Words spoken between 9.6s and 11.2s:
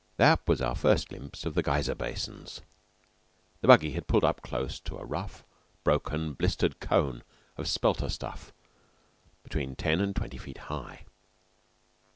ten and twenty feet high.